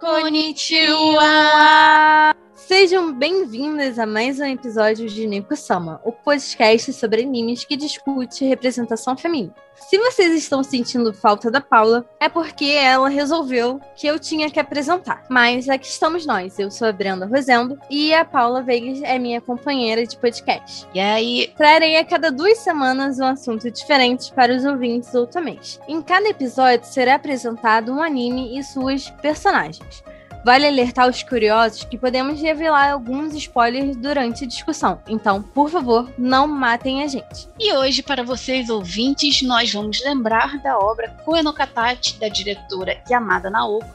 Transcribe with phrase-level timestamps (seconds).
[0.00, 2.37] こんにちは。
[2.68, 9.16] Sejam bem-vindas a mais um episódio de Nico Sama, o podcast sobre animes que discute representação
[9.16, 9.54] feminina.
[9.74, 14.60] Se vocês estão sentindo falta da Paula, é porque ela resolveu que eu tinha que
[14.60, 15.24] apresentar.
[15.30, 16.58] Mas aqui estamos nós.
[16.58, 20.86] Eu sou a Brenda Rosendo e a Paula Vegas é minha companheira de podcast.
[20.92, 21.50] E aí?
[21.56, 25.80] Trarei a cada duas semanas um assunto diferente para os ouvintes ultimamente.
[25.88, 30.02] Em cada episódio será apresentado um anime e suas personagens.
[30.44, 36.10] Vale alertar os curiosos que podemos revelar alguns spoilers durante a discussão, então, por favor,
[36.16, 37.48] não matem a gente.
[37.58, 43.02] E hoje, para vocês ouvintes, nós vamos lembrar da obra Koe no Katachi, da diretora
[43.10, 43.86] Yamada Naoko,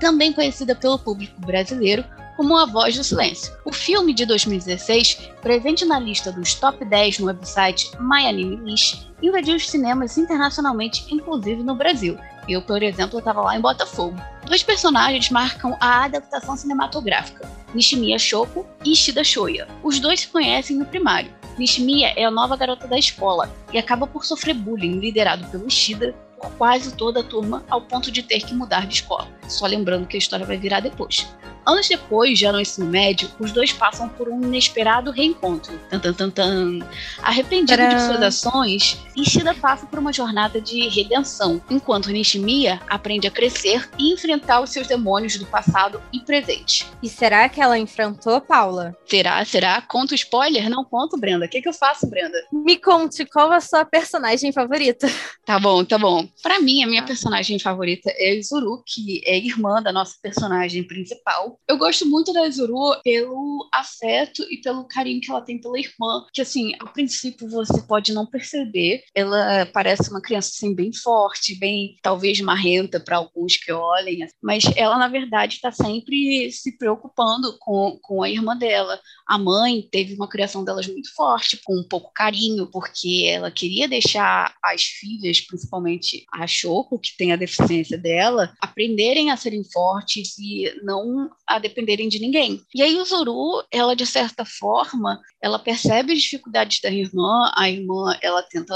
[0.00, 2.04] também conhecida pelo público brasileiro
[2.40, 3.52] como A Voz do Silêncio.
[3.66, 9.06] O filme de 2016, presente na lista dos top 10 no website My Anime List,
[9.20, 12.18] invadiu os cinemas internacionalmente, inclusive no Brasil.
[12.50, 14.20] Eu, por exemplo, estava lá em Botafogo.
[14.44, 19.68] Dois personagens marcam a adaptação cinematográfica, Nishimiya Shoko e Ishida Shoya.
[19.84, 21.32] Os dois se conhecem no primário.
[21.56, 26.12] Nishimiya é a nova garota da escola e acaba por sofrer bullying liderado pelo Ishida
[26.36, 29.28] por quase toda a turma ao ponto de ter que mudar de escola.
[29.46, 31.32] Só lembrando que a história vai virar depois.
[31.66, 35.78] Anos depois, já no ensino médio, os dois passam por um inesperado reencontro.
[35.90, 36.78] Tan, tan, tan, tan.
[37.22, 37.96] Arrependido Tcharam.
[37.96, 43.88] de suas ações, Ishida passa por uma jornada de redenção, enquanto Nishimiya aprende a crescer
[43.98, 46.86] e enfrentar os seus demônios do passado e presente.
[47.02, 48.96] E será que ela enfrentou Paula?
[49.06, 49.44] Será?
[49.44, 49.80] Será?
[49.82, 50.68] Conta spoiler?
[50.68, 51.46] Não conto, Brenda.
[51.46, 52.38] O que, que eu faço, Brenda?
[52.52, 55.06] Me conte qual a sua personagem favorita.
[55.44, 56.28] Tá bom, tá bom.
[56.42, 61.49] Para mim, a minha personagem favorita é Izuru, que é irmã da nossa personagem principal
[61.68, 66.26] eu gosto muito da Izuru pelo afeto e pelo carinho que ela tem pela irmã,
[66.32, 69.02] que assim, a princípio você pode não perceber.
[69.14, 74.64] Ela parece uma criança assim bem forte, bem talvez marrenta para alguns que olhem, mas
[74.76, 79.00] ela na verdade está sempre se preocupando com, com a irmã dela.
[79.26, 83.88] A mãe teve uma criação delas muito forte, com um pouco carinho, porque ela queria
[83.88, 90.38] deixar as filhas, principalmente a Shoko, que tem a deficiência dela, aprenderem a serem fortes
[90.38, 92.62] e não a dependerem de ninguém.
[92.72, 97.68] E aí o Zuru, ela de certa forma, ela percebe as dificuldades da irmã, a
[97.68, 98.74] irmã, ela tenta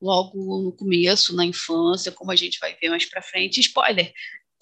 [0.00, 4.12] logo no começo, na infância, como a gente vai ver mais para frente, spoiler,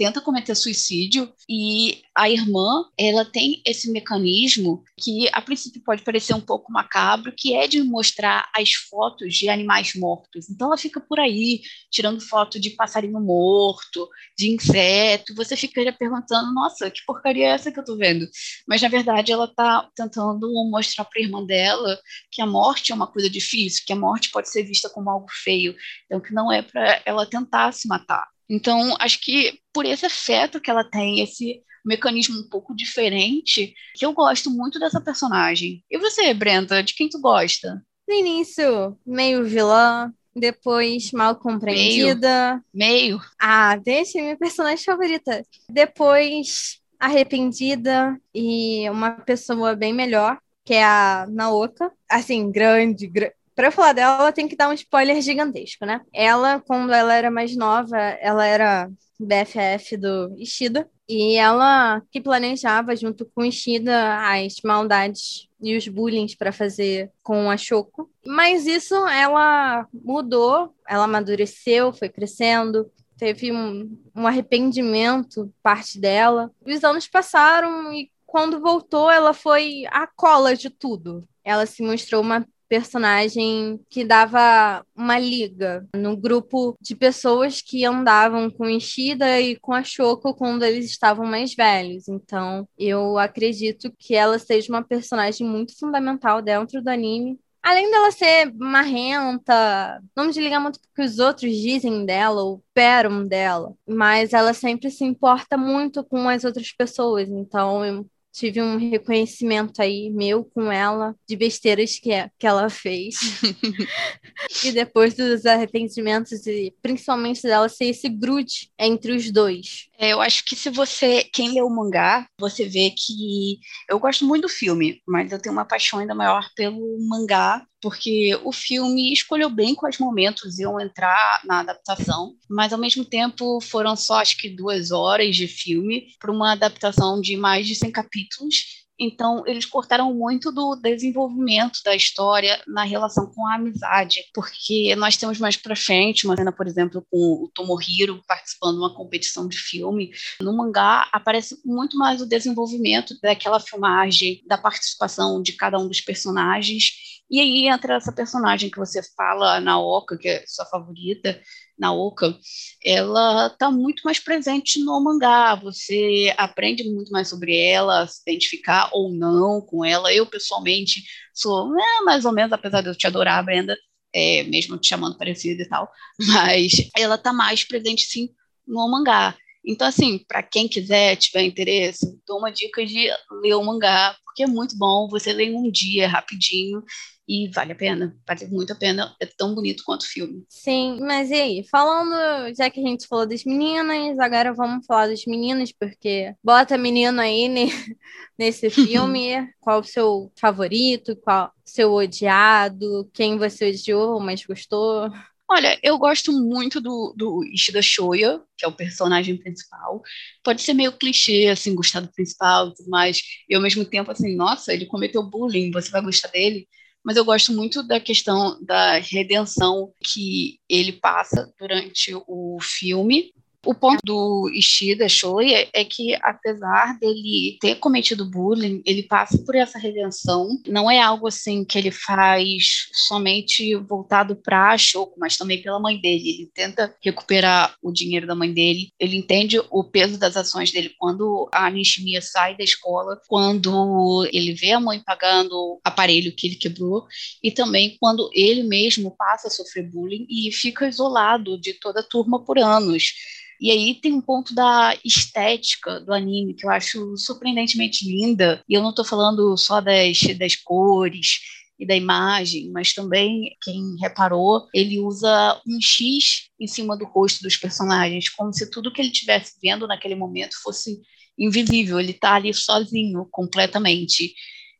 [0.00, 6.33] tenta cometer suicídio e a irmã, ela tem esse mecanismo que a princípio pode parecer
[6.33, 10.49] um pouco macabro, que é de mostrar as fotos de animais mortos.
[10.49, 11.60] Então ela fica por aí
[11.91, 14.09] tirando foto de passarinho morto,
[14.39, 15.34] de inseto.
[15.34, 18.27] Você ficaria perguntando, nossa, que porcaria é essa que eu tô vendo?
[18.66, 22.00] Mas na verdade ela tá tentando mostrar para a irmã dela
[22.31, 25.27] que a morte é uma coisa difícil, que a morte pode ser vista como algo
[25.44, 28.27] feio, então que não é para ela tentar se matar.
[28.50, 34.05] Então, acho que por esse afeto que ela tem, esse mecanismo um pouco diferente, que
[34.05, 35.84] eu gosto muito dessa personagem.
[35.88, 37.81] E você, Brenda, de quem tu gosta?
[38.09, 42.60] No início, meio vilã, depois mal compreendida.
[42.75, 43.19] Meio.
[43.19, 43.21] meio.
[43.41, 45.47] Ah, deixa minha personagem favorita.
[45.69, 51.91] Depois arrependida e uma pessoa bem melhor, que é a Naoka.
[52.09, 56.00] Assim, grande, grande Pra falar dela, tem que dar um spoiler gigantesco, né?
[56.15, 60.88] Ela, quando ela era mais nova, ela era BFF do Ishida.
[61.06, 67.50] E ela que planejava, junto com Ishida, as maldades e os bullying para fazer com
[67.50, 68.10] a Shoko.
[68.25, 76.50] Mas isso ela mudou, ela amadureceu, foi crescendo, teve um, um arrependimento parte dela.
[76.65, 81.28] Os anos passaram e quando voltou, ela foi a cola de tudo.
[81.44, 88.48] Ela se mostrou uma personagem que dava uma liga no grupo de pessoas que andavam
[88.48, 92.09] com Ishida e com a Shoko quando eles estavam mais velhos.
[92.09, 97.41] Então, eu acredito que ela seja uma personagem muito fundamental dentro do anime.
[97.60, 103.26] Além dela ser marrenta, não me ligar muito porque os outros dizem dela, ou peram
[103.26, 107.28] dela, mas ela sempre se importa muito com as outras pessoas.
[107.28, 113.15] Então, tive um reconhecimento aí meu com ela de besteiras que, é, que ela fez.
[114.65, 119.88] e depois dos arrependimentos e principalmente dela ser esse grude entre os dois.
[119.98, 124.24] É, eu acho que se você, quem lê o mangá, você vê que eu gosto
[124.24, 129.12] muito do filme, mas eu tenho uma paixão ainda maior pelo mangá porque o filme
[129.12, 134.36] escolheu bem quais momentos iam entrar na adaptação, mas ao mesmo tempo foram só acho
[134.36, 138.54] que duas horas de filme para uma adaptação de mais de 100 capítulos
[139.03, 145.16] Então, eles cortaram muito do desenvolvimento da história na relação com a amizade, porque nós
[145.16, 149.48] temos mais pra frente uma cena, por exemplo, com o Tomohiro participando de uma competição
[149.48, 150.10] de filme.
[150.42, 156.03] No mangá aparece muito mais o desenvolvimento daquela filmagem, da participação de cada um dos
[156.03, 157.09] personagens.
[157.30, 161.41] E aí entra essa personagem que você fala, Naoka, que é sua favorita,
[161.78, 162.36] Naoka,
[162.84, 165.54] ela está muito mais presente no mangá.
[165.54, 170.12] Você aprende muito mais sobre ela, se identificar ou não com ela.
[170.12, 173.76] Eu, pessoalmente, sou é, mais ou menos, apesar de eu te adorar, Brenda,
[174.12, 178.28] é, mesmo te chamando parecida e tal, mas ela está mais presente, sim,
[178.66, 179.36] no mangá.
[179.65, 183.09] Então, assim, para quem quiser, tiver interesse, dou uma dica de
[183.42, 186.83] ler o mangá, porque é muito bom, você lê em um dia, rapidinho,
[187.28, 190.45] e vale a pena, vale muito a pena, é tão bonito quanto o filme.
[190.48, 191.65] Sim, mas e aí?
[191.71, 196.77] Falando, já que a gente falou das meninas, agora vamos falar dos meninos, porque bota
[196.77, 197.66] menino aí ne,
[198.36, 199.48] nesse filme.
[199.60, 201.15] qual o seu favorito?
[201.16, 203.09] Qual seu odiado?
[203.15, 205.09] Quem você odiou, mas gostou?
[205.50, 210.00] Olha, eu gosto muito do, do Ishida Shoya, que é o personagem principal.
[210.44, 213.20] Pode ser meio clichê, assim, gostar do principal e tudo mais.
[213.48, 216.68] E ao mesmo tempo, assim, nossa, ele cometeu bullying, você vai gostar dele?
[217.04, 223.32] mas eu gosto muito da questão da redenção que ele passa durante o filme
[223.65, 229.54] o ponto do Ishida Shoya é que, apesar dele ter cometido bullying, ele passa por
[229.54, 230.59] essa redenção.
[230.66, 236.01] Não é algo assim que ele faz somente voltado para Shoko, mas também pela mãe
[236.01, 236.30] dele.
[236.30, 238.92] Ele tenta recuperar o dinheiro da mãe dele.
[238.98, 244.54] Ele entende o peso das ações dele quando a Nishimiya sai da escola, quando ele
[244.54, 247.07] vê a mãe pagando o aparelho que ele quebrou,
[247.42, 252.04] e também quando ele mesmo passa a sofrer bullying e fica isolado de toda a
[252.04, 253.12] turma por anos.
[253.60, 258.64] E aí tem um ponto da estética do anime que eu acho surpreendentemente linda.
[258.66, 261.40] E eu não estou falando só das, das cores
[261.78, 267.42] e da imagem, mas também, quem reparou, ele usa um X em cima do rosto
[267.42, 270.99] dos personagens, como se tudo que ele estivesse vendo naquele momento fosse
[271.38, 272.00] invisível.
[272.00, 274.35] Ele está ali sozinho, completamente.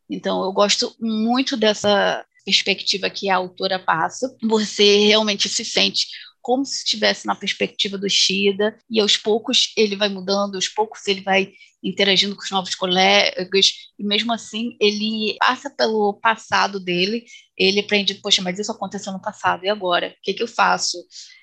[0.09, 4.35] Então, eu gosto muito dessa perspectiva que a autora passa.
[4.43, 6.07] Você realmente se sente
[6.41, 11.07] como se estivesse na perspectiva do Shida, e aos poucos ele vai mudando, aos poucos
[11.07, 11.53] ele vai
[11.83, 17.25] interagindo com os novos colegas, e mesmo assim ele passa pelo passado dele,
[17.57, 20.09] ele aprende, poxa, mas isso aconteceu no passado, e agora?
[20.09, 20.97] O que, que eu faço?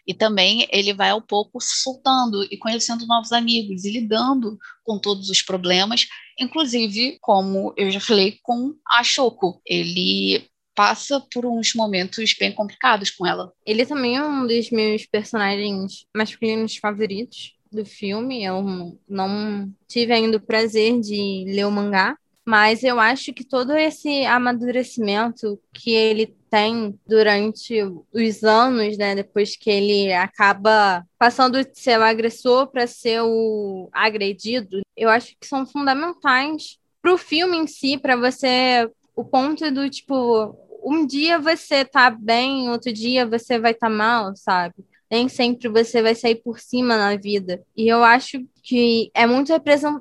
[0.06, 4.98] E também ele vai ao pouco se soltando e conhecendo novos amigos e lidando com
[4.98, 6.06] todos os problemas,
[6.38, 9.60] inclusive, como eu já falei, com a Shoko.
[9.66, 13.52] Ele passa por uns momentos bem complicados com ela.
[13.66, 18.44] Ele também é um dos meus personagens masculinos favoritos do filme.
[18.44, 22.16] Eu não tive ainda o prazer de ler o mangá,
[22.46, 27.82] mas eu acho que todo esse amadurecimento que ele tem durante
[28.12, 33.88] os anos, né, depois que ele acaba passando de ser o agressor para ser o
[33.92, 39.68] agredido, eu acho que são fundamentais para o filme em si, para você o ponto
[39.72, 44.74] do tipo um dia você tá bem, outro dia você vai estar tá mal, sabe?
[45.10, 47.62] Nem sempre você vai sair por cima na vida.
[47.76, 49.52] E eu acho que é muito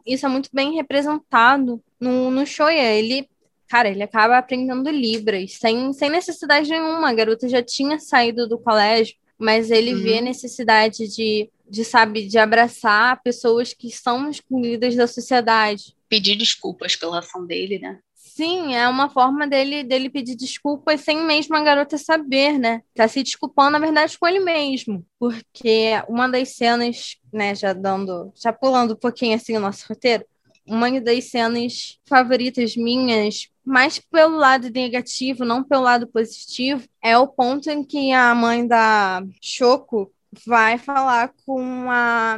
[0.05, 2.93] isso é muito bem representado no, no Shoya.
[2.93, 3.27] Ele,
[3.67, 7.09] cara, ele acaba aprendendo Libras sem, sem necessidade nenhuma.
[7.09, 10.01] A garota já tinha saído do colégio, mas ele uhum.
[10.01, 15.95] vê a necessidade de, de, sabe, de abraçar pessoas que são excluídas da sociedade.
[16.09, 17.99] Pedir desculpas pela ação dele, né?
[18.37, 22.83] Sim, é uma forma dele, dele pedir desculpas sem mesmo a garota saber, né?
[22.93, 25.03] Tá se desculpando, na verdade, com ele mesmo.
[25.17, 30.23] Porque uma das cenas, né, já dando, já pulando um pouquinho assim o nosso roteiro,
[30.67, 37.27] uma das cenas favoritas minhas, mais pelo lado negativo, não pelo lado positivo, é o
[37.27, 40.13] ponto em que a mãe da Choco
[40.45, 42.37] vai falar com a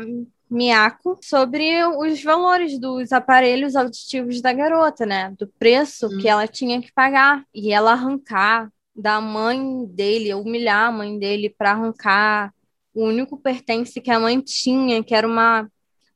[0.50, 5.34] Miyako sobre os valores dos aparelhos auditivos da garota, né?
[5.38, 6.18] Do preço hum.
[6.18, 7.46] que ela tinha que pagar.
[7.54, 12.54] E ela arrancar da mãe dele, humilhar a mãe dele para arrancar
[12.94, 15.70] o único pertence que a mãe tinha, que era uma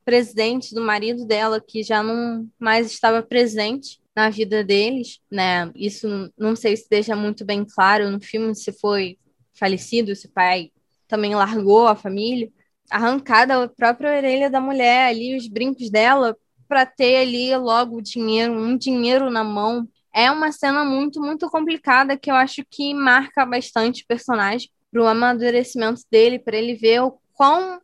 [0.03, 5.71] presidente do marido dela, que já não mais estava presente na vida deles, né?
[5.75, 9.17] Isso não sei se deixa muito bem claro no filme se foi
[9.53, 10.71] falecido, se o pai
[11.07, 12.51] também largou a família
[12.89, 16.35] arrancar da própria orelha da mulher ali os brincos dela
[16.67, 19.87] para ter ali logo o dinheiro, um dinheiro na mão.
[20.13, 25.01] É uma cena muito, muito complicada que eu acho que marca bastante o personagem para
[25.01, 27.81] o amadurecimento dele, para ele ver o quão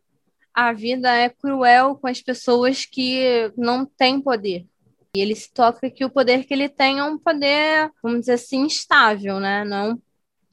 [0.54, 4.66] a vida é cruel com as pessoas que não têm poder.
[5.14, 8.34] E ele se toca que o poder que ele tem é um poder, vamos dizer
[8.34, 9.64] assim, instável, né?
[9.64, 9.98] Não é um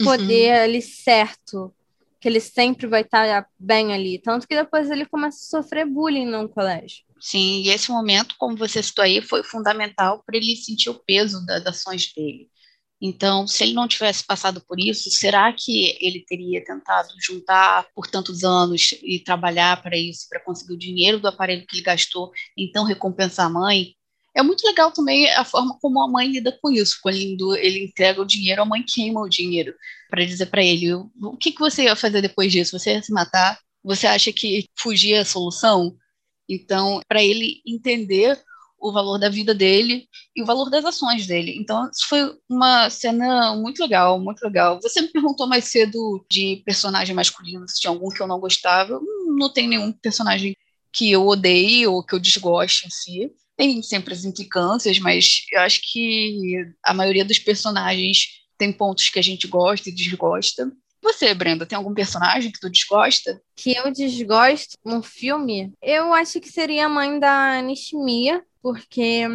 [0.03, 0.63] poder uhum.
[0.63, 1.73] ali certo,
[2.19, 4.19] que ele sempre vai estar bem ali.
[4.19, 7.03] Tanto que depois ele começa a sofrer bullying no colégio.
[7.19, 11.43] Sim, e esse momento, como você citou aí, foi fundamental para ele sentir o peso
[11.45, 12.49] das ações dele.
[12.99, 18.07] Então, se ele não tivesse passado por isso, será que ele teria tentado juntar por
[18.07, 22.31] tantos anos e trabalhar para isso, para conseguir o dinheiro do aparelho que ele gastou,
[22.57, 23.96] então recompensar a mãe?
[24.37, 26.99] É muito legal também a forma como a mãe lida com isso.
[27.01, 29.73] Quando ele entrega o dinheiro, a mãe queima o dinheiro
[30.09, 32.77] para dizer para ele: o que, que você ia fazer depois disso?
[32.77, 33.59] Você ia se matar?
[33.83, 35.95] Você acha que fugir é a solução?
[36.47, 38.39] Então, para ele entender
[38.79, 41.55] o valor da vida dele e o valor das ações dele.
[41.57, 44.79] Então, isso foi uma cena muito legal, muito legal.
[44.81, 48.99] Você me perguntou mais cedo de personagem masculino, se tinha algum que eu não gostava.
[49.35, 50.55] Não tem nenhum personagem
[50.93, 53.31] que eu odeie ou que eu desgoste em si.
[53.57, 59.19] Tem sempre as implicâncias, mas eu acho que a maioria dos personagens tem pontos que
[59.19, 60.71] a gente gosta e desgosta.
[61.01, 63.41] Você, Brenda, tem algum personagem que tu desgosta?
[63.55, 65.73] Que eu desgosto no filme?
[65.81, 69.25] Eu acho que seria a mãe da Nishimiya, porque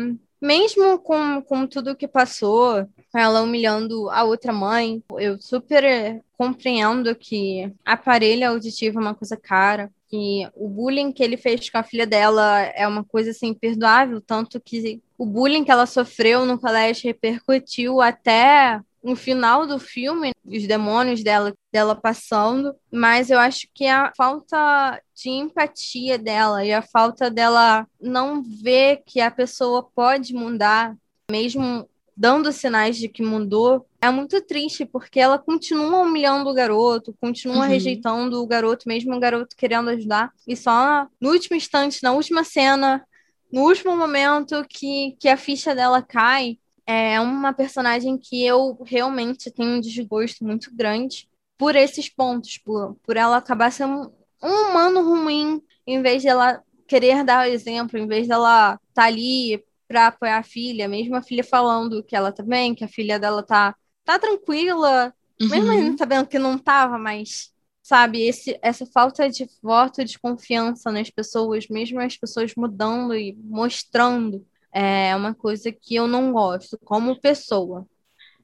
[0.40, 7.72] mesmo com, com tudo que passou, ela humilhando a outra mãe, eu super compreendo que
[7.84, 12.06] aparelho auditivo é uma coisa cara, que o bullying que ele fez com a filha
[12.06, 17.06] dela é uma coisa assim imperdoável, tanto que o bullying que ela sofreu no colégio
[17.06, 23.86] repercutiu até no final do filme, os demônios dela, dela passando, mas eu acho que
[23.86, 30.34] a falta de empatia dela e a falta dela não ver que a pessoa pode
[30.34, 30.94] mudar,
[31.30, 31.88] mesmo
[32.22, 37.64] dando sinais de que mudou, é muito triste, porque ela continua humilhando o garoto, continua
[37.64, 37.68] uhum.
[37.68, 42.44] rejeitando o garoto, mesmo o garoto querendo ajudar, e só no último instante, na última
[42.44, 43.04] cena,
[43.50, 49.50] no último momento que, que a ficha dela cai, é uma personagem que eu realmente
[49.50, 55.02] tenho um desgosto muito grande por esses pontos, por, por ela acabar sendo um humano
[55.02, 59.60] ruim, em vez de ela querer dar o exemplo, em vez dela estar tá ali
[59.92, 63.18] para apoiar a filha, mesmo a filha falando que ela tá bem, que a filha
[63.18, 65.48] dela tá, tá tranquila, uhum.
[65.48, 71.10] mesmo sabendo que não tava, mas sabe, esse, essa falta de voto de confiança nas
[71.10, 77.20] pessoas, mesmo as pessoas mudando e mostrando é uma coisa que eu não gosto como
[77.20, 77.86] pessoa.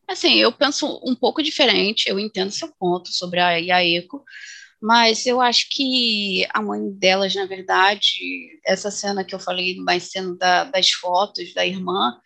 [0.06, 4.22] Assim, eu penso um pouco diferente, eu entendo seu ponto sobre a Yaeko,
[4.80, 10.04] mas eu acho que a mãe delas, na verdade, essa cena que eu falei mais
[10.04, 12.16] cena da, das fotos da irmã,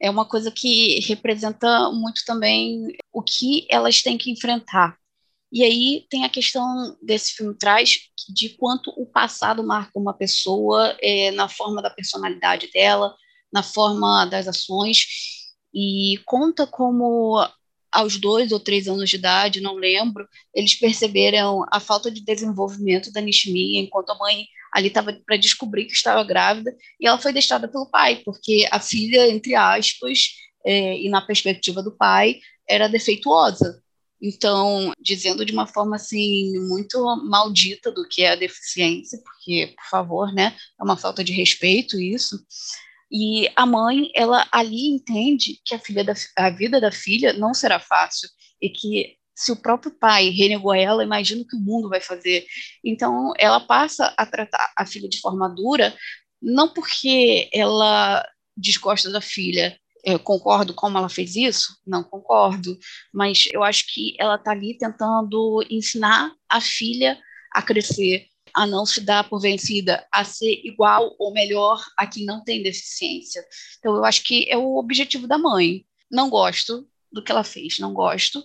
[0.00, 4.96] é uma coisa que representa muito também o que elas têm que enfrentar.
[5.52, 7.98] E aí tem a questão desse filme traz
[8.28, 13.14] de quanto o passado marca uma pessoa é, na forma da personalidade dela,
[13.52, 15.06] na forma das ações
[15.74, 17.46] e conta como
[17.98, 23.10] aos dois ou três anos de idade, não lembro, eles perceberam a falta de desenvolvimento
[23.10, 27.32] da Nishimi, enquanto a mãe ali estava para descobrir que estava grávida, e ela foi
[27.32, 30.28] deixada pelo pai, porque a filha, entre aspas,
[30.64, 32.38] é, e na perspectiva do pai,
[32.68, 33.82] era defeituosa.
[34.22, 39.90] Então, dizendo de uma forma assim muito maldita do que é a deficiência, porque, por
[39.90, 42.38] favor, né, é uma falta de respeito isso.
[43.10, 47.54] E a mãe, ela ali entende que a, filha da, a vida da filha não
[47.54, 48.28] será fácil
[48.60, 52.44] e que se o próprio pai renegou ela, imagina o que o mundo vai fazer.
[52.84, 55.96] Então, ela passa a tratar a filha de forma dura,
[56.42, 61.76] não porque ela desgosta da filha, eu concordo como ela fez isso?
[61.86, 62.76] Não concordo,
[63.12, 67.18] mas eu acho que ela está ali tentando ensinar a filha
[67.52, 72.24] a crescer, a não se dar por vencida, a ser igual ou melhor a quem
[72.24, 73.44] não tem deficiência.
[73.78, 75.84] Então, eu acho que é o objetivo da mãe.
[76.10, 78.42] Não gosto do que ela fez, não gosto,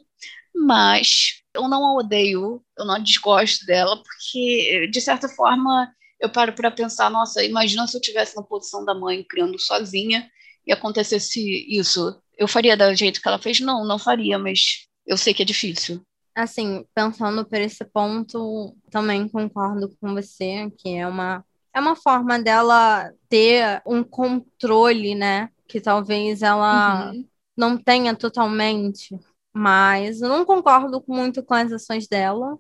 [0.56, 6.54] mas eu não a odeio, eu não desgosto dela, porque, de certa forma, eu paro
[6.54, 10.30] para pensar: nossa, imagina se eu tivesse na posição da mãe criando sozinha
[10.66, 12.20] e acontecesse isso.
[12.38, 13.60] Eu faria do jeito que ela fez?
[13.60, 16.04] Não, não faria, mas eu sei que é difícil
[16.36, 22.40] assim, pensando por esse ponto, também concordo com você que é uma é uma forma
[22.40, 25.50] dela ter um controle, né?
[25.68, 27.28] Que talvez ela uhum.
[27.58, 29.18] não tenha totalmente.
[29.52, 32.60] Mas eu não concordo muito com as ações dela.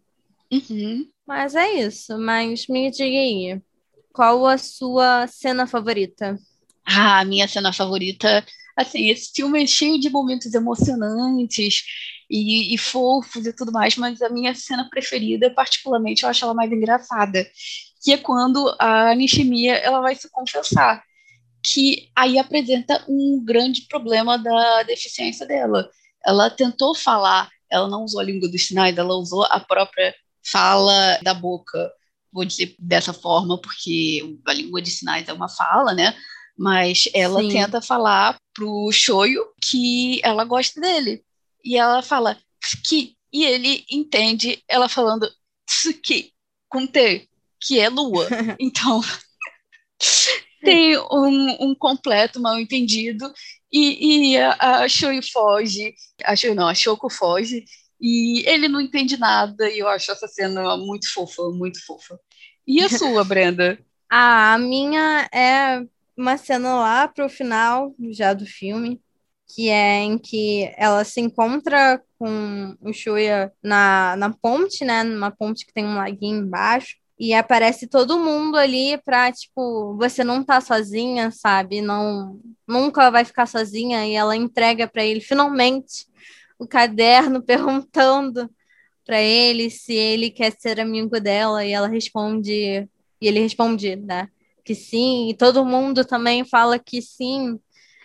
[0.52, 1.08] Uhum.
[1.28, 2.18] Mas é isso.
[2.18, 3.62] Mas me diga aí,
[4.12, 6.36] qual a sua cena favorita?
[6.84, 8.44] Ah, a minha cena favorita
[8.76, 11.84] assim, esse filme é cheio de momentos emocionantes
[12.34, 16.56] e, e, fofos e tudo mais, mas a minha cena preferida, particularmente, eu acho ela
[16.56, 17.48] mais engraçada,
[18.02, 21.04] que é quando a Nishimiya ela vai se confessar.
[21.66, 25.90] que aí apresenta um grande problema da deficiência dela.
[26.26, 30.14] Ela tentou falar, ela não usou a língua dos sinais, ela usou a própria
[30.44, 31.92] fala da boca,
[32.32, 36.14] vou dizer dessa forma, porque a língua de sinais é uma fala, né?
[36.58, 37.50] Mas ela Sim.
[37.50, 41.24] tenta falar pro Shoyo que ela gosta dele.
[41.64, 45.30] E ela fala Tsuki, e ele entende ela falando
[45.66, 46.34] Tsuki
[46.70, 47.28] com T,
[47.60, 48.28] que é lua.
[48.60, 49.02] Então,
[50.64, 53.32] tem um, um completo mal entendido
[53.72, 57.66] e, e a, a Shoei foge, a não, a Shoko foge
[58.00, 62.20] e ele não entende nada e eu acho essa cena muito fofa, muito fofa.
[62.68, 63.80] E a sua, Brenda?
[64.10, 65.84] a minha é
[66.16, 69.02] uma cena lá pro final já do filme,
[69.48, 75.04] que é em que ela se encontra com o Shuya na, na ponte, né?
[75.04, 76.98] Numa ponte que tem um laguinho embaixo.
[77.20, 81.82] E aparece todo mundo ali pra, tipo, você não tá sozinha, sabe?
[81.82, 84.06] Não, nunca vai ficar sozinha.
[84.06, 86.08] E ela entrega para ele, finalmente,
[86.58, 88.50] o caderno perguntando
[89.06, 91.64] para ele se ele quer ser amigo dela.
[91.66, 92.54] E ela responde,
[93.22, 94.30] e ele responde, né?
[94.66, 95.30] Que sim.
[95.30, 97.60] E todo mundo também fala que sim,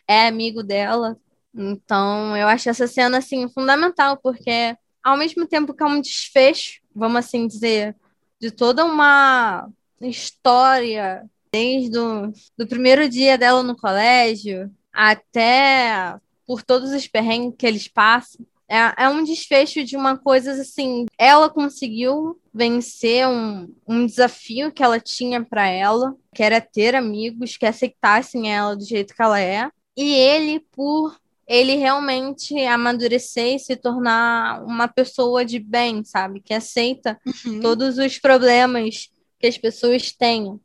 [0.07, 1.17] é amigo dela.
[1.59, 6.81] Então, eu acho essa cena, assim, fundamental, porque ao mesmo tempo que é um desfecho,
[6.95, 7.97] vamos assim dizer,
[8.41, 9.69] de toda uma
[10.01, 17.67] história, desde o do primeiro dia dela no colégio até por todos os perrengues que
[17.67, 18.47] eles passam.
[18.69, 21.07] É, é um desfecho de uma coisa assim.
[21.17, 27.57] Ela conseguiu vencer um, um desafio que ela tinha para ela, que era ter amigos
[27.57, 29.71] que aceitassem ela do jeito que ela é.
[29.97, 36.41] E ele, por ele realmente amadurecer e se tornar uma pessoa de bem, sabe?
[36.41, 37.61] Que aceita uhum.
[37.61, 39.09] todos os problemas
[39.41, 40.61] que as pessoas têm.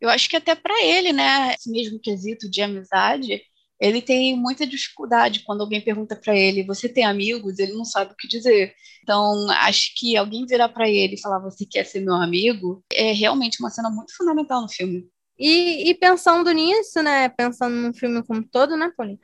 [0.00, 3.42] Eu acho que até para ele, né, esse mesmo quesito de amizade,
[3.80, 8.12] ele tem muita dificuldade quando alguém pergunta para ele: "Você tem amigos?", ele não sabe
[8.12, 8.72] o que dizer.
[9.02, 13.12] Então, acho que alguém virar para ele e falar: "Você quer ser meu amigo?", é
[13.12, 15.08] realmente uma cena muito fundamental no filme.
[15.44, 17.28] E, e, pensando nisso, né?
[17.28, 19.18] Pensando no filme como todo, né, Paulinho?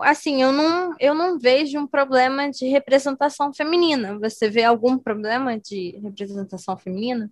[0.00, 4.18] Assim, eu não, eu não vejo um problema de representação feminina.
[4.18, 7.30] Você vê algum problema de representação feminina?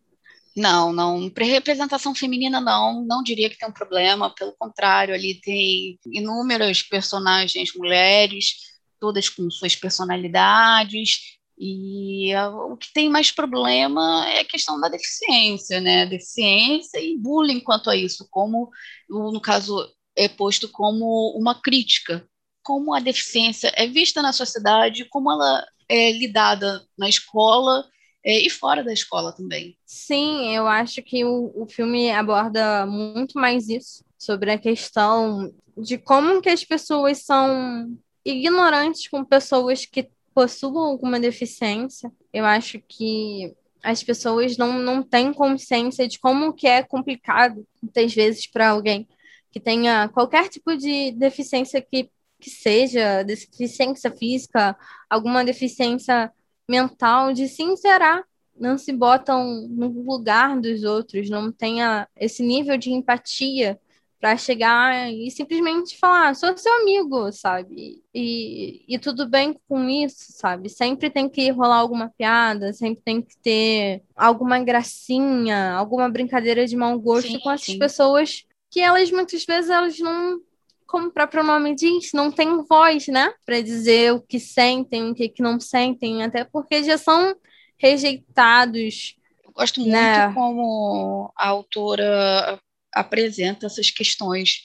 [0.57, 1.29] Não, não.
[1.31, 3.05] Para representação feminina, não.
[3.05, 4.33] Não diria que tem um problema.
[4.33, 8.55] Pelo contrário, ali tem inúmeras personagens mulheres,
[9.01, 11.41] todas com suas personalidades.
[11.65, 16.05] E o que tem mais problema é a questão da deficiência, né?
[16.07, 18.69] Deficiência e bullying quanto a isso, como,
[19.09, 22.27] no caso, é posto como uma crítica.
[22.65, 27.85] Como a deficiência é vista na sociedade, como ela é lidada na escola
[28.25, 29.79] é, e fora da escola também.
[29.87, 35.97] Sim, eu acho que o, o filme aborda muito mais isso, sobre a questão de
[35.97, 43.55] como que as pessoas são ignorantes com pessoas que possuam alguma deficiência, eu acho que
[43.83, 49.09] as pessoas não, não têm consciência de como que é complicado, muitas vezes, para alguém
[49.51, 54.77] que tenha qualquer tipo de deficiência que, que seja, deficiência física,
[55.11, 56.33] alguma deficiência
[56.69, 58.25] mental, de se interar,
[58.59, 63.79] não se botam no lugar dos outros, não tenha esse nível de empatia
[64.23, 68.05] para chegar e simplesmente falar, ah, sou seu amigo, sabe?
[68.15, 70.69] E, e tudo bem com isso, sabe?
[70.69, 76.77] Sempre tem que rolar alguma piada, sempre tem que ter alguma gracinha, alguma brincadeira de
[76.77, 77.81] mau gosto sim, com essas sim.
[77.81, 80.41] pessoas que elas muitas vezes elas não
[80.87, 83.35] como o próprio nome diz, não tem voz, né?
[83.45, 87.35] Para dizer o que sentem, o que, que não sentem, até porque já são
[87.77, 89.17] rejeitados.
[89.43, 90.33] Eu gosto muito né?
[90.33, 92.61] como a autora
[92.95, 94.63] apresenta essas questões.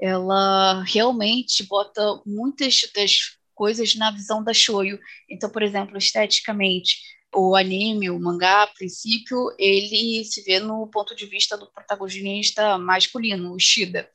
[0.00, 4.98] Ela realmente bota muitas das coisas na visão da Shoyo.
[5.28, 6.98] Então, por exemplo, esteticamente,
[7.34, 12.78] o anime, o mangá, a princípio, ele se vê no ponto de vista do protagonista
[12.78, 14.08] masculino, o Shida.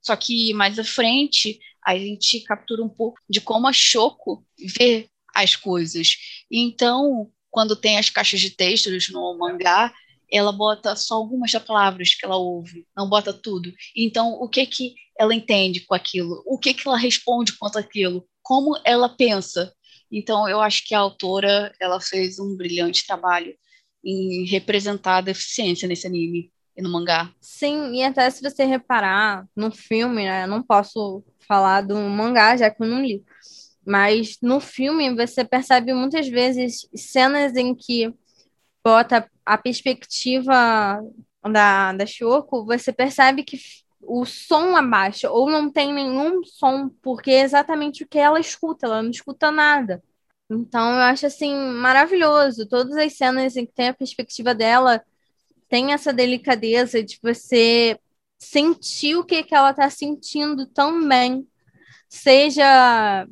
[0.00, 4.44] Só que mais à frente, a gente captura um pouco de como a Shoko
[4.78, 6.16] vê as coisas.
[6.50, 9.92] Então, quando tem as caixas de textos no mangá,
[10.30, 13.72] ela bota só algumas palavras que ela ouve, não bota tudo.
[13.96, 16.42] Então, o que que ela entende com aquilo?
[16.46, 18.26] O que que ela responde quanto aquilo?
[18.42, 19.72] Como ela pensa?
[20.10, 23.54] Então, eu acho que a autora ela fez um brilhante trabalho
[24.04, 27.32] em representar a deficiência nesse anime e no mangá.
[27.40, 32.56] Sim, e até se você reparar no filme, né, eu não posso falar do mangá,
[32.56, 33.24] já que eu não li,
[33.84, 38.14] mas no filme você percebe muitas vezes cenas em que
[38.84, 41.02] bota a perspectiva
[41.50, 43.58] da, da Shoko, você percebe que
[44.02, 48.86] o som abaixa, ou não tem nenhum som, porque é exatamente o que ela escuta,
[48.86, 50.02] ela não escuta nada.
[50.50, 52.68] Então eu acho assim maravilhoso.
[52.68, 55.02] Todas as cenas em que tem a perspectiva dela
[55.68, 57.98] tem essa delicadeza de você
[58.38, 61.46] sentir o que, que ela está sentindo também.
[62.08, 63.26] Seja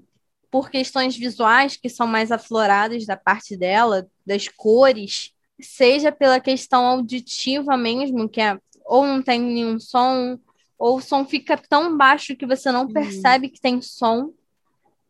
[0.51, 6.85] por questões visuais, que são mais afloradas da parte dela, das cores, seja pela questão
[6.87, 10.39] auditiva mesmo, que é ou não tem nenhum som,
[10.79, 12.93] ou o som fica tão baixo que você não uhum.
[12.93, 14.33] percebe que tem som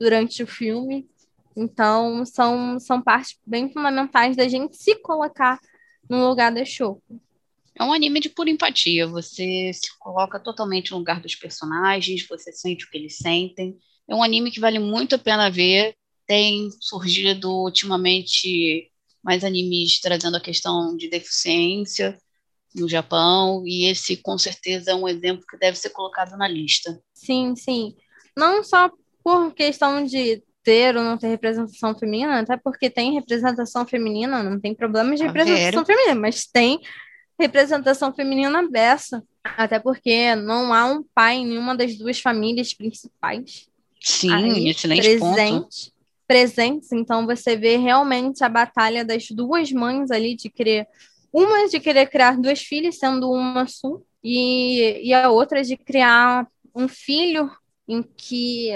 [0.01, 1.07] durante o filme.
[1.55, 5.59] Então, são, são partes bem fundamentais da gente se colocar
[6.09, 7.21] no lugar da Shoko.
[7.75, 9.07] É um anime de pura empatia.
[9.07, 13.77] Você se coloca totalmente no lugar dos personagens, você sente o que eles sentem.
[14.09, 15.95] É um anime que vale muito a pena ver.
[16.27, 18.91] Tem surgido ultimamente
[19.27, 22.17] mais animes trazendo a questão de deficiência
[22.73, 27.03] no Japão, e esse com certeza é um exemplo que deve ser colocado na lista.
[27.13, 27.97] Sim, sim.
[28.37, 28.89] Não só
[29.25, 34.61] por questão de ter ou não ter representação feminina, até porque tem representação feminina, não
[34.61, 36.81] tem problema de representação feminina, mas tem
[37.39, 39.25] representação feminina dessa.
[39.43, 43.69] Até porque não há um pai em nenhuma das duas famílias principais.
[44.01, 45.96] Sim, aí, excelente presente, ponto.
[46.27, 50.87] Presentes, então você vê realmente a batalha das duas mães ali de querer.
[51.33, 56.49] Uma de querer criar duas filhas, sendo uma Sul, e, e a outra de criar
[56.75, 57.51] um filho
[57.89, 58.71] em que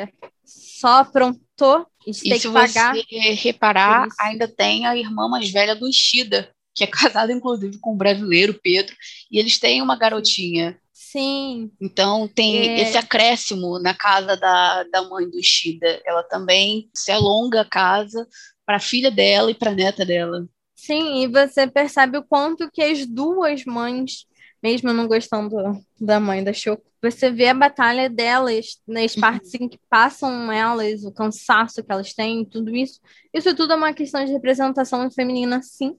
[0.44, 2.94] só aprontou e, e se pagar.
[2.94, 7.94] você reparar, ainda tem a irmã mais velha do Ishida, que é casada, inclusive, com
[7.94, 8.94] um brasileiro, Pedro,
[9.30, 10.79] e eles têm uma garotinha.
[11.10, 11.72] Sim.
[11.80, 12.82] Então tem é...
[12.82, 16.00] esse acréscimo na casa da, da mãe do Ishida.
[16.04, 18.26] Ela também se alonga a casa
[18.64, 20.46] para a filha dela e para a neta dela.
[20.76, 24.24] Sim, e você percebe o quanto que as duas mães,
[24.62, 25.56] mesmo não gostando
[26.00, 29.20] da mãe da Shoko, você vê a batalha delas nas uhum.
[29.20, 33.00] partes em que passam elas, o cansaço que elas têm, tudo isso.
[33.34, 35.98] Isso tudo é uma questão de representação feminina, sim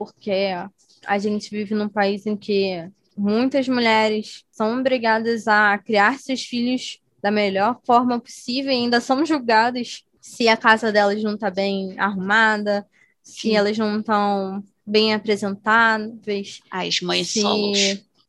[0.00, 0.32] porque
[1.06, 6.98] a gente vive num país em que muitas mulheres são obrigadas a criar seus filhos
[7.22, 11.98] da melhor forma possível e ainda são julgadas se a casa delas não está bem
[11.98, 12.86] arrumada,
[13.22, 13.56] se Sim.
[13.56, 16.60] elas não estão bem apresentáveis.
[16.70, 17.78] As mães se, solos.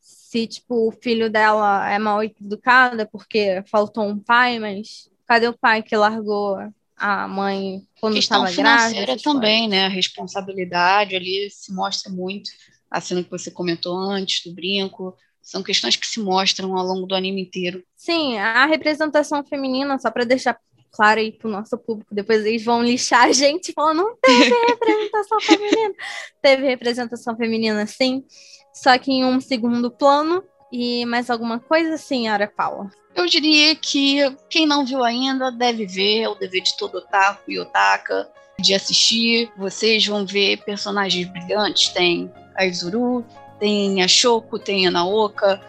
[0.00, 5.56] Se, tipo, o filho dela é mal educado porque faltou um pai, mas cadê o
[5.56, 6.58] pai que largou
[6.96, 8.90] a mãe quando estava grávida.
[8.90, 9.86] financeira também, né?
[9.86, 12.50] A responsabilidade ali se mostra muito.
[12.92, 17.06] A cena que você comentou antes do brinco, são questões que se mostram ao longo
[17.06, 17.82] do anime inteiro.
[17.96, 20.58] Sim, a representação feminina, só para deixar
[20.92, 25.40] claro aí pro nosso público, depois eles vão lixar a gente falando, não teve representação
[25.40, 25.94] feminina.
[26.40, 28.24] Teve representação feminina, sim,
[28.74, 30.44] só que em um segundo plano.
[30.70, 32.90] E mais alguma coisa, senhora Paula?
[33.14, 37.50] Eu diria que quem não viu ainda deve ver, é o dever de todo otaku
[37.50, 39.52] e otaka de assistir.
[39.56, 43.24] Vocês vão ver personagens brilhantes, tem a Izuru,
[43.58, 45.60] tem a Shoko, tem a Naoka,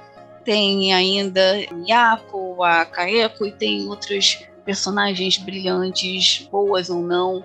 [0.44, 7.44] tem ainda a Miyako, a Kaeko e tem outros personagens brilhantes, boas ou não,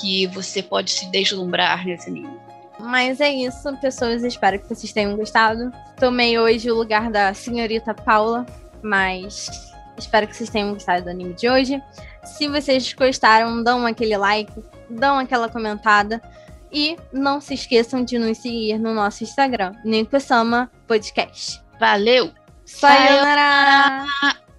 [0.00, 2.38] que você pode se deslumbrar nesse anime.
[2.78, 4.24] Mas é isso, pessoas.
[4.24, 5.70] Espero que vocês tenham gostado.
[5.98, 8.46] Tomei hoje o lugar da senhorita Paula
[8.82, 11.82] mas espero que vocês tenham gostado do anime de hoje.
[12.24, 14.52] Se vocês gostaram, dão aquele like,
[14.88, 16.20] dão aquela comentada.
[16.72, 21.60] E não se esqueçam de nos seguir no nosso Instagram, Nico Sama Podcast.
[21.78, 22.30] Valeu!
[22.64, 24.06] Sayonara!
[24.06, 24.49] Sayonara!